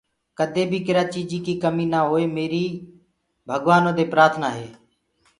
[0.37, 2.65] ڪَدي بي ڪرآ چيجي ڪي ڪمي نآ هوئ ميري
[3.49, 4.67] ڀگَوآنو دي پرآٿنآ هي